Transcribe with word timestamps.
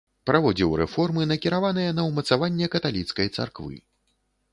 Праводзіў 0.27 0.71
рэформы, 0.81 1.25
накіраваныя 1.31 1.91
на 1.97 2.05
ўмацаванне 2.07 2.71
каталіцкай 2.77 3.27
царквы. 3.41 3.77